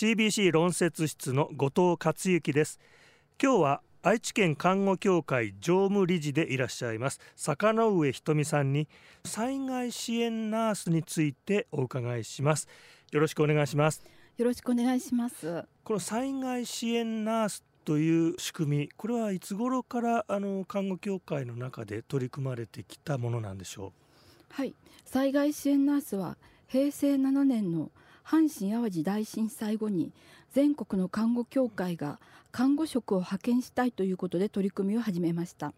[0.00, 2.78] CBC 論説室の後藤克之です。
[3.42, 7.18] 今日は愛知県看護協会常務理事でいらっしゃいます。
[7.34, 8.86] 坂上ひとみさんに
[9.24, 12.68] 災害支援ナースについてお伺いします。
[13.10, 14.04] よろしくお願いします。
[14.36, 15.64] よろしくお願いします。
[15.82, 23.92] この災害支援ナースという仕組みこれはいつ頃からあの看護協会の中で取り組まれてきたものなんでしょ
[24.48, 24.52] う？
[24.52, 24.74] はい。
[25.04, 26.36] 災害支援ナースは
[26.68, 27.90] 平成7年の
[28.28, 30.12] 阪神・淡路大震災後に
[30.52, 32.20] 全国の看護協会が
[32.52, 35.72] 看護職を派遣したいということで取り組みを始めました。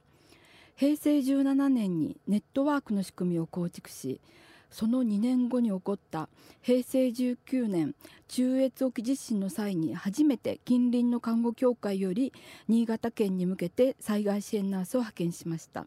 [0.74, 4.20] 平成17年にネットワークの仕組みを構築し
[4.70, 6.28] その2年後に起こった
[6.62, 7.95] 平成19年
[8.26, 12.32] 中越沖地震の際に初めて近隣の看護協会より
[12.66, 15.87] 新潟県に向けて災害支援ナースを派遣しました。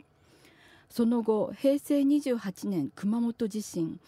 [0.89, 3.99] その後平成28年熊本地震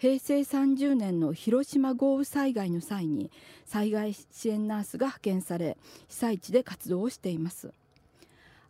[0.00, 3.30] 平成30年の広島豪雨災害の際に
[3.66, 5.76] 災害支援ナースが派遣され
[6.08, 7.74] 被災地で活動をしています。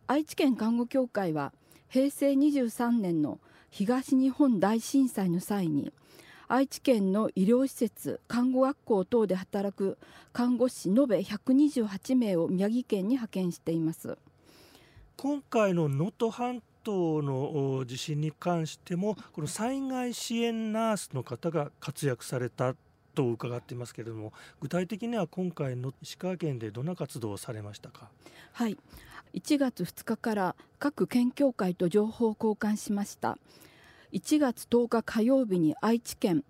[0.08, 1.52] 愛知県看護協会は
[1.88, 3.38] 平成23年の
[3.70, 5.92] 東日本大震災の際に
[6.48, 9.98] 愛知県の医療施設看護学校等で働く
[10.32, 14.18] 看護師延べ128名を宮城県に派遣しています。
[15.16, 22.74] 今回の能登半島の地震に関してもこの災害支援ナースの方が活躍された
[23.14, 28.08] と伺っていますけれども具体的には今回の石川県でどんな活動をされましたか？
[28.52, 28.76] はい。
[29.34, 33.38] 1月2日から各県協会と情報交換しました。
[34.12, 36.44] 1月10日火曜日に愛知県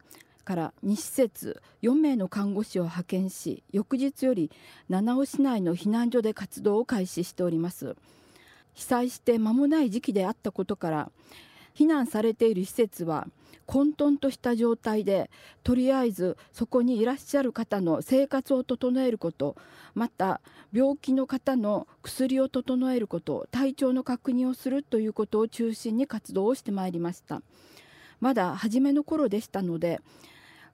[0.45, 4.51] から2施設4名の看護師を派遣し翌日より
[4.89, 7.97] 七尾市内の避難所で活動を開始しております。
[8.75, 11.11] 被災して間もない時期であったことから
[11.75, 13.27] 避難されている施設は
[13.67, 15.31] 混沌とした状態で
[15.63, 19.55] とりあえずそこにいらっしゃる方の生活を整えること
[19.95, 20.41] また
[20.73, 27.43] 病気の方の薬を整えること体調の確認をするということを中心に活動をしてまいりました。
[28.21, 30.01] まだ初めの頃でしたので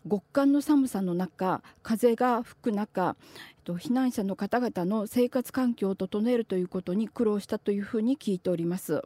[0.09, 3.17] 極寒の寒さの中風が吹く中
[3.65, 9.03] 避難者の方々の生活環境を整えるということに苦労したというふうに聞いております。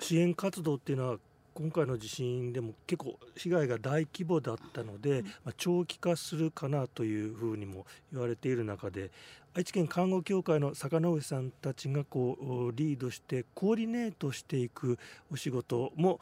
[0.00, 1.18] 支援活動っていうのは
[1.54, 9.10] 今回の地震でも結構被害が大規模だったので、まあ、長期化するかなというふうにも言われている中で
[9.54, 14.98] 愛知県看護協会の坂上さんたちがこうリードしてコーディネートしていく
[15.30, 16.20] お仕事も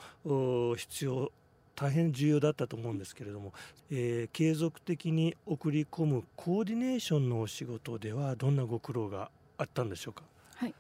[0.77, 1.31] 必要
[1.81, 3.55] 大変重要だったと思うんですけれども、
[3.91, 10.25] えー、継続的に送り込むコーディネーションのお仕事ではどんなご苦労があったんでしょうか？
[10.57, 10.75] はい。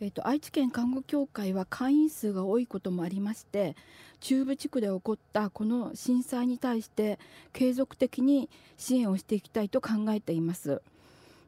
[0.00, 3.76] えーと、愛知県看護協会は会員数が多いこともありまして
[4.20, 7.18] 中部地区で起こったこの震災に対して
[7.52, 8.48] 継続的に
[8.78, 10.68] 支援をしていきたいと考えています。
[10.68, 10.80] で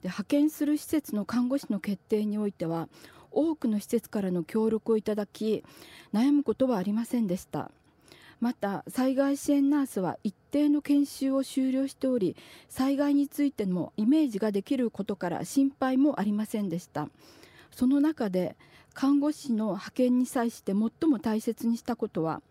[0.05, 2.91] 派遣する施設の看護師の決定においては
[3.31, 5.65] 多くの施設からの協力をいただき
[6.13, 7.71] 悩むことはありませんでした。
[8.45, 12.37] また災害支援ナースは一定の研修を終了しており
[12.69, 17.09] 災害についてもイメージができることから心配もありませんでした。
[17.71, 18.55] その中で
[18.93, 22.43] 看護師の派遣に際して最も大切にしたことは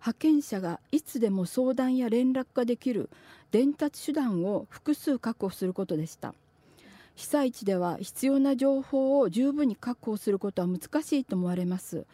[0.00, 3.08] 派遣者がいつでも相談や連絡ができる
[3.52, 6.34] 伝達手段を複数確保することでした。
[7.14, 12.06] 被災地では必要な情報を十分に確保することは難しいと思われます。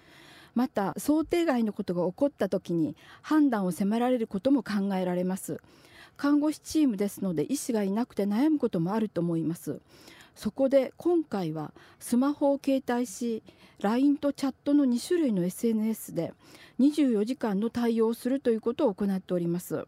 [0.54, 5.60] また想定外のことが起こった時に判断を迫られることも考えられます。
[6.16, 9.80] 看護師チームですので医師がいなくて悩むこともあると思います。
[10.34, 13.42] そこで今回はスマホを携帯し
[13.80, 16.32] LINE とチャットの2種類の SNS で
[16.80, 19.86] 24時間の対応をするということを行っております。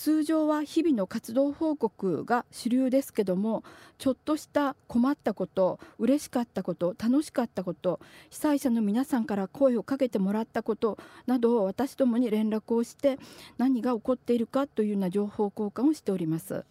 [0.00, 3.62] 通常は日々の活動報告が主流ですけども
[3.98, 8.00] ちょっとした困ったこと嬉しかったこと楽しかったこと
[8.30, 10.96] 被災者の皆さんから声をかけてもらったこと
[11.26, 13.18] などを私どもに連絡をして
[13.58, 16.64] 何が起こっているかというような情報交換をしております。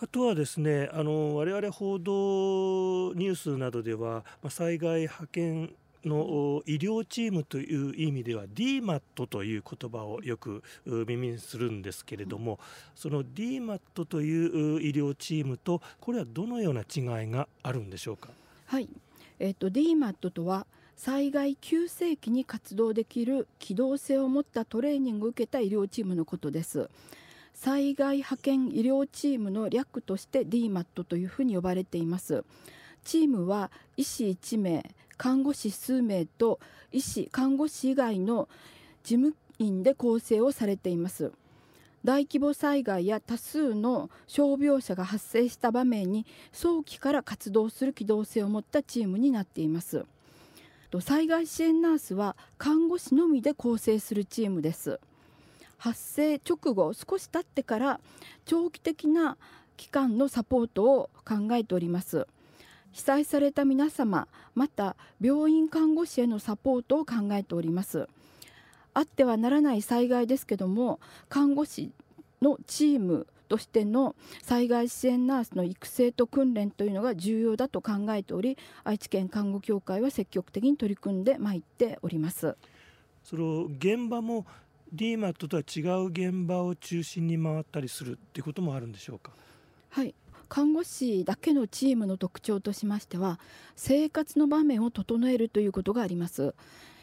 [0.00, 5.74] あとはですねあの我々報道ニュースなどでは災害派遣
[6.06, 12.58] の医療チームという意味では DMAT という言葉をよく耳にするんですけれども
[12.94, 18.30] その DMAT という医療チームとこれはどのような違いがあるんでしょうか？
[18.66, 18.88] はい、
[19.38, 20.66] えっ、ー、と DMAT とは
[20.96, 26.88] 災害急性期に活動できる機動性を持ったトレーニングを受けた医療チームのことです。
[27.52, 32.44] 災害派遣医療チームの略として DMAT というふうに呼ばれています。
[33.04, 36.60] チームは医師1名看護師数名と
[36.92, 38.48] 医師看護師以外の
[39.02, 41.32] 事務員で構成をされています。
[42.04, 50.04] 大規模災害や多数の傷病者が発生した場面に早期から活動する機動性を持ったチームになっています。
[51.00, 55.00] 災害支援ナースは看護師のみで構成するチームです。
[55.78, 58.00] 発生直後少し経ってから
[58.44, 59.36] 長期的な
[59.76, 62.26] 期間のサポートを考えております。
[62.96, 68.08] 被災された皆様また病院看護師へのサポートを考えております。
[68.94, 70.98] あってはならない災害ですけども
[71.28, 71.92] 看護師
[72.40, 82.56] のチームとしての災害支援ナースの育成と訓練というのが重要だと考えており愛知県看護協会は積極的に取り組んでまいっております。
[83.22, 84.46] その現場も
[84.94, 89.32] DMAT とは違う現場を中心に回ったりするっていうこともあるんでしょうか？
[89.90, 90.14] はい
[90.48, 93.38] 看護師だけのチームの特徴としましては
[93.74, 96.54] 生活の場面を整えるということがあります。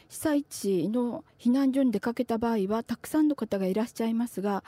[0.08, 4.62] 被災地の避難所に出かけた場合はたくさんの方がいらっしゃいますが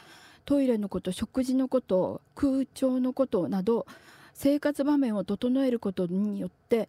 [0.45, 3.87] トイレのこと食事のこと空調のことなど
[4.33, 6.89] 生活場面を整えることによって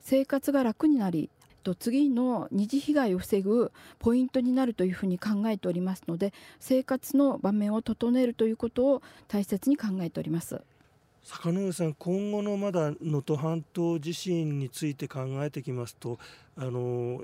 [0.00, 1.28] 生活が楽になり
[1.62, 10.60] と次の二次被害を防ぐポイントになるというふうに考えておりますので生活の場面を整えるということを大切に考えております。
[11.22, 12.96] 坂上さん今後のまだ能
[13.26, 16.18] 登半島地震について考えてきますと
[16.56, 17.22] あの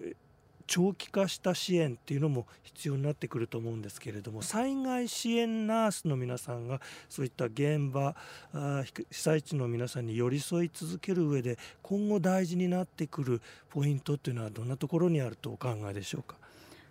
[0.67, 8.15] 長期化した支援っていうのも必要になってくると思うんですけれども災害支援ナースの皆さんがそういった現場
[8.53, 13.41] 被災地の皆さんに寄り添い続ける上で今後大事になってくる
[13.71, 16.37] ポイントっていうのはどんなところにあるとお考えでしょうか？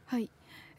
[0.08, 0.28] はい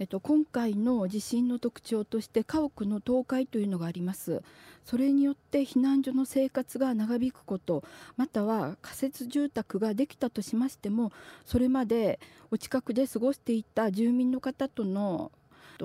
[0.01, 4.43] えっと、今回の地震の特徴として家屋の倒壊というのがあります。
[4.85, 7.85] それによって避難所の生活が長引くこと
[8.17, 11.13] または仮設住宅ができたとしましても
[11.45, 12.19] それまで
[12.51, 15.31] お近くで過ごしていた住民の方との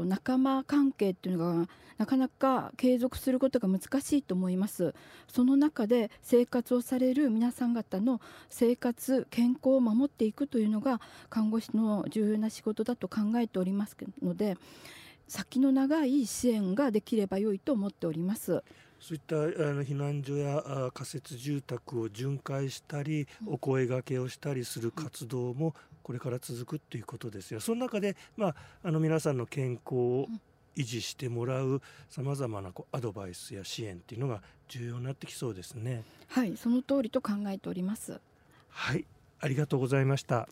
[0.05, 4.93] 仲間関係っていうのがなかなか継続することが難しいと思います。
[5.27, 8.19] その中で生活をされる皆さん方の
[8.49, 10.99] 生活健康を守っていくというのが
[11.29, 14.57] 看護師の重要な仕事だと考えておりますので
[15.27, 18.63] 先の長い支援ができれば良いと思っております。
[18.99, 19.39] そういったあ
[19.73, 20.63] の避難所や
[20.93, 27.59] 仮設住宅を巡回したり、お声がけをしたりする活動もこれから続くということですよ。
[27.59, 30.27] その中で、まあ、あの皆さんの健康を
[30.75, 36.03] 維持してもらうさまざまなこうアドバイスや支援っていうのが重要になってきそうですね。
[36.27, 38.19] はい、その通りと考えております。
[38.69, 39.05] はい、
[39.39, 40.47] ありがとうございました。